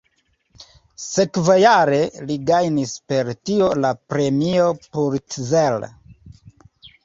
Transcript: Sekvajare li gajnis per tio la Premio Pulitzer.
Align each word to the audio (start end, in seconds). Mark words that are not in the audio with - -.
Sekvajare 1.07 1.99
li 2.31 2.39
gajnis 2.49 2.95
per 3.13 3.31
tio 3.51 3.69
la 3.85 3.95
Premio 4.15 4.73
Pulitzer. 4.89 5.91